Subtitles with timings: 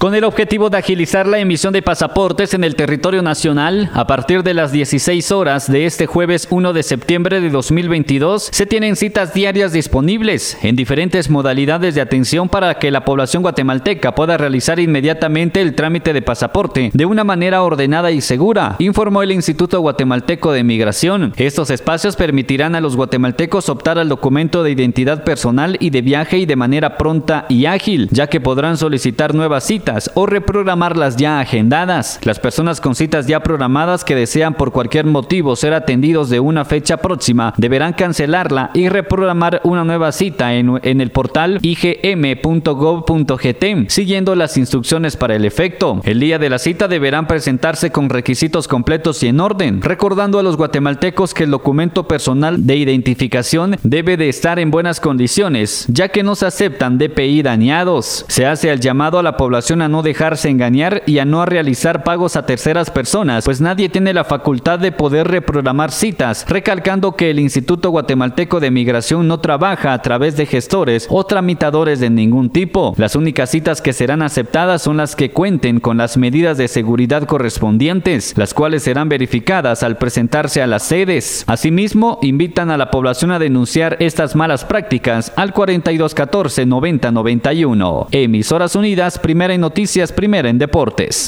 [0.00, 4.44] Con el objetivo de agilizar la emisión de pasaportes en el territorio nacional, a partir
[4.44, 9.34] de las 16 horas de este jueves 1 de septiembre de 2022, se tienen citas
[9.34, 15.60] diarias disponibles en diferentes modalidades de atención para que la población guatemalteca pueda realizar inmediatamente
[15.60, 20.62] el trámite de pasaporte de una manera ordenada y segura, informó el Instituto Guatemalteco de
[20.62, 21.32] Migración.
[21.38, 26.38] Estos espacios permitirán a los guatemaltecos optar al documento de identidad personal y de viaje
[26.38, 31.40] y de manera pronta y ágil, ya que podrán solicitar nuevas citas o reprogramarlas ya
[31.40, 32.20] agendadas.
[32.22, 36.64] Las personas con citas ya programadas que desean por cualquier motivo ser atendidos de una
[36.64, 43.38] fecha próxima deberán cancelarla y reprogramar una nueva cita en, en el portal igm.gov.gt
[43.88, 46.00] siguiendo las instrucciones para el efecto.
[46.04, 50.42] El día de la cita deberán presentarse con requisitos completos y en orden, recordando a
[50.42, 56.08] los guatemaltecos que el documento personal de identificación debe de estar en buenas condiciones, ya
[56.08, 58.24] que no se aceptan DPI dañados.
[58.28, 62.04] Se hace el llamado a la población a no dejarse engañar y a no realizar
[62.04, 67.30] pagos a terceras personas, pues nadie tiene la facultad de poder reprogramar citas, recalcando que
[67.30, 72.50] el Instituto Guatemalteco de Migración no trabaja a través de gestores o tramitadores de ningún
[72.50, 72.94] tipo.
[72.96, 77.24] Las únicas citas que serán aceptadas son las que cuenten con las medidas de seguridad
[77.24, 81.44] correspondientes, las cuales serán verificadas al presentarse a las sedes.
[81.46, 88.08] Asimismo, invitan a la población a denunciar estas malas prácticas al 4214 9091.
[88.10, 91.26] Emisoras Unidas, primera en noticias, primera en deportes.